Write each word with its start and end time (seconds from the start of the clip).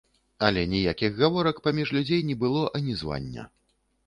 Але 0.47 0.61
ніякіх 0.71 1.19
гаворак 1.19 1.59
паміж 1.67 1.93
людзей 1.99 2.25
не 2.31 2.37
было 2.45 2.65
анізвання. 2.81 3.49